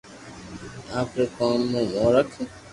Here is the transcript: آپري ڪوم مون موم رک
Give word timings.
آپري 0.99 1.25
ڪوم 1.37 1.59
مون 1.71 1.85
موم 1.93 2.07
رک 2.15 2.29